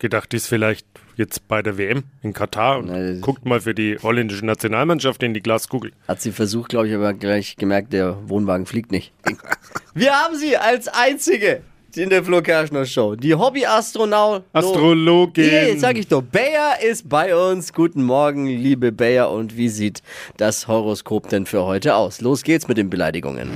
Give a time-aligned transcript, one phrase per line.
[0.00, 3.74] gedacht, die ist vielleicht jetzt bei der WM in Katar und Nein, guckt mal für
[3.74, 5.92] die holländische Nationalmannschaft in die Glaskugel.
[6.08, 9.12] Hat sie versucht, glaube ich, aber gleich gemerkt, der Wohnwagen fliegt nicht.
[9.94, 11.62] Wir haben sie als einzige
[11.96, 13.16] in der Flo Kerschner Show.
[13.16, 14.44] Die Hobbyastronaut.
[14.52, 15.44] Astrologin.
[15.44, 17.72] Jetzt sag ich doch, Bayer ist bei uns.
[17.72, 19.30] Guten Morgen, liebe Bayer.
[19.30, 20.02] Und wie sieht
[20.36, 22.20] das Horoskop denn für heute aus?
[22.20, 23.50] Los geht's mit den Beleidigungen.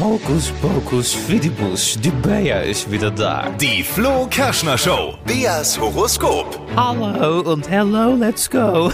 [0.00, 3.48] Hokus pokus fidibus, die Bayer ist wieder da.
[3.60, 5.18] Die Flo Kerschner Show.
[5.26, 6.60] Beas Horoskop.
[6.76, 8.92] Hallo und hello, let's go.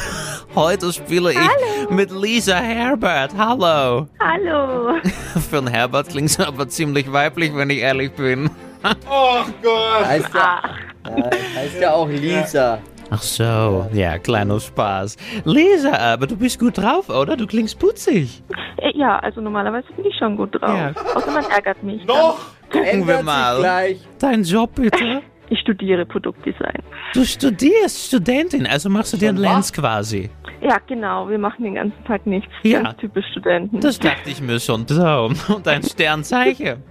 [0.54, 3.32] Heute spiele ich mit Lisa Herbert.
[3.36, 4.08] Hallo.
[4.18, 4.94] Hallo.
[5.50, 8.48] Für einen Herbert klingt es aber ziemlich weiblich, wenn ich ehrlich bin.
[8.82, 10.62] Heißt ja,
[11.06, 12.78] ja, heißt ja auch Lisa.
[13.10, 15.16] Ach so, ja, kleiner Spaß.
[15.44, 17.36] Lisa, aber du bist gut drauf, oder?
[17.36, 18.42] Du klingst putzig.
[18.84, 20.70] Äh, Ja, also normalerweise bin ich schon gut drauf.
[20.78, 20.92] Ja.
[21.14, 22.04] Außer man ärgert mich.
[22.04, 22.38] Noch?
[22.70, 23.58] Gucken Ändert wir mal.
[23.60, 24.00] gleich.
[24.18, 25.22] Dein Job bitte.
[25.50, 26.82] Ich studiere Produktdesign.
[27.12, 29.38] Du studierst Studentin, also machst du dir einen?
[29.38, 30.30] Lenz quasi.
[30.62, 31.28] Ja, genau.
[31.28, 32.50] Wir machen den ganzen Tag nichts.
[32.62, 32.80] Ja.
[32.82, 33.80] Ganz typisch Studenten.
[33.80, 34.86] Das dachte ich mir schon.
[34.88, 36.82] So, und dein Sternzeichen?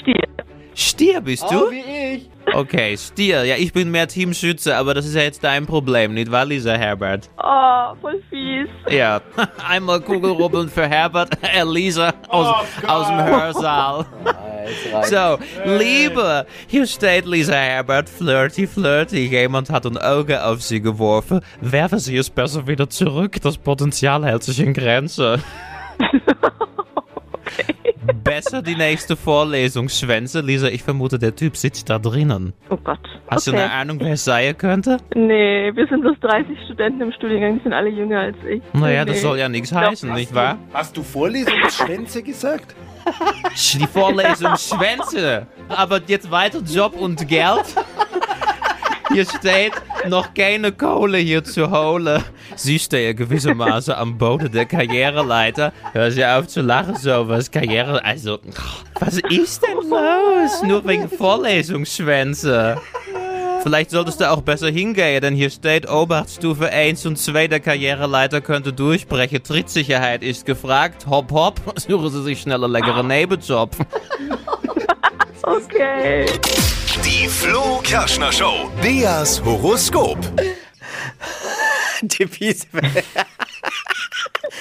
[0.00, 0.22] Stier.
[0.74, 1.66] Stier bist du?
[1.66, 2.30] Oh, wie ich.
[2.58, 3.44] Okay, Stier.
[3.44, 6.72] Ja, ich bin mehr Teamschütze, aber das ist ja jetzt dein Problem, nicht wahr, Lisa
[6.72, 7.30] Herbert?
[7.40, 8.68] Oh, voll fies.
[8.90, 9.20] Ja,
[9.68, 14.06] einmal Kugelrubbeln für Herbert, äh, Lisa aus, aus dem Hörsaal.
[15.04, 19.26] So, Liebe, hier steht Lisa Herbert, flirty, flirty.
[19.26, 21.40] Jemand hat ein Auge auf sie geworfen.
[21.62, 25.42] Werfen Sie es besser wieder zurück, das Potenzial hält sich in Grenzen.
[28.38, 30.42] Besser die nächste Vorlesung, Schwänze.
[30.42, 32.52] Lisa, ich vermute, der Typ sitzt da drinnen.
[32.70, 33.00] Oh Gott.
[33.26, 33.56] Hast okay.
[33.56, 34.98] du eine Ahnung, wer es sein könnte?
[35.12, 37.56] Nee, wir sind bloß 30 Studenten im Studiengang.
[37.56, 38.62] Die sind alle jünger als ich.
[38.74, 39.10] Naja, nee.
[39.10, 40.56] das soll ja nichts heißen, nicht wahr?
[40.72, 42.76] Hast du Vorlesungsschwänze gesagt?
[43.74, 45.48] Die Vorlesung Schwänze.
[45.68, 47.74] Aber jetzt weiter Job und Geld.
[49.10, 49.72] Hier steht,
[50.06, 52.22] noch keine Kohle hier zu holen.
[52.56, 55.72] Sie stehen gewissermaßen am Boden der Karriereleiter.
[55.92, 57.50] Hör sie auf zu lachen, sowas.
[57.50, 58.38] Karriere, also,
[59.00, 60.62] was ist denn los?
[60.62, 62.80] Nur wegen Vorlesungsschwänze.
[63.62, 68.40] Vielleicht solltest du auch besser hingehen, denn hier steht Obachtstufe 1 und 2 der Karriereleiter
[68.40, 69.42] könnte durchbrechen.
[69.42, 71.06] Trittsicherheit ist gefragt.
[71.08, 71.60] Hopp, hopp.
[71.76, 73.70] Suchen Sie sich schnell einen leckeren Nebenjob.
[75.48, 76.26] Okay.
[77.08, 78.70] Die Flo Kerschner Show.
[78.82, 80.18] Beas Horoskop.
[82.08, 82.68] Tippi ist.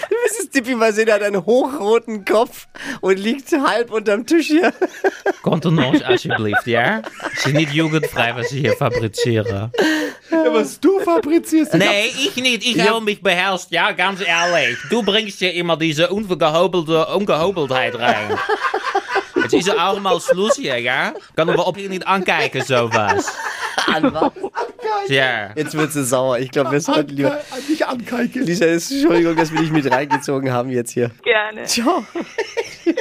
[0.10, 2.68] Du müsstest Tippi mal sehen, hat einen hochroten Kopf
[3.02, 4.74] und liegt halb unterm Tisch hier.
[5.42, 7.02] Kontenance alsjeblieft, ja?
[7.20, 9.72] Het is niet jugendfrei, was ich hier fabriziere.
[10.32, 11.74] Ja, was du fabrizierst.
[11.74, 12.66] Nee, ich nicht.
[12.66, 14.78] Ich hou mich beherrscht, ja, ganz ehrlich.
[14.90, 18.38] Du bringst hier immer diese ungehobelte Ungehobeltheit rein.
[19.52, 21.14] Jetzt ist auch mal Schluss hier, ja?
[21.36, 23.34] Kan er op je niet aankijken, sowas.
[23.86, 24.32] An was?
[25.08, 25.52] Ja.
[25.56, 26.40] Jetzt wird sie sauer.
[26.40, 27.40] Ich glaube, wir sollten lieber.
[27.70, 28.44] Nicht ankeiken.
[28.44, 31.12] Lisa, Entschuldigung, dass wir dich mit reingezogen haben jetzt hier.
[31.24, 31.64] Gerne.
[31.64, 32.06] Ciao.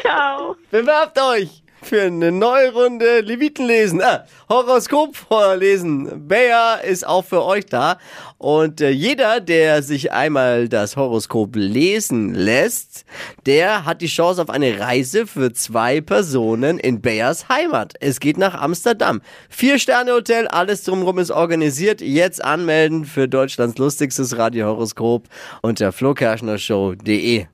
[0.02, 0.56] Ciao.
[0.70, 4.02] Bewerbt euch für eine neue Runde Leviten lesen.
[4.02, 6.28] Ah, Horoskop vorlesen.
[6.28, 7.98] Bayer ist auch für euch da.
[8.38, 13.04] Und äh, jeder, der sich einmal das Horoskop lesen lässt,
[13.46, 17.94] der hat die Chance auf eine Reise für zwei Personen in Bayers Heimat.
[18.00, 19.22] Es geht nach Amsterdam.
[19.48, 22.00] Vier-Sterne-Hotel, alles drumherum ist organisiert.
[22.00, 25.24] Jetzt anmelden für Deutschlands lustigstes Radiohoroskop
[25.62, 27.46] unter flokerschnershow.de.